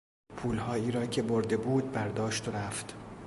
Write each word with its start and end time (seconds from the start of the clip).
پولهایی 0.35 0.91
را 0.91 1.05
که 1.05 1.21
برده 1.21 1.57
بود 1.57 1.91
برداشت 1.91 2.47
و 2.47 2.51
رفت. 2.51 2.95